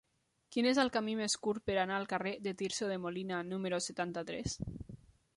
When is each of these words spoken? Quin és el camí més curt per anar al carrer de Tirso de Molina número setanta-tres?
Quin 0.53 0.67
és 0.67 0.77
el 0.83 0.87
camí 0.93 1.11
més 1.17 1.35
curt 1.47 1.63
per 1.69 1.75
anar 1.81 1.99
al 2.03 2.07
carrer 2.13 2.31
de 2.47 2.53
Tirso 2.61 2.89
de 2.93 2.97
Molina 3.03 3.41
número 3.51 3.81
setanta-tres? 3.89 4.57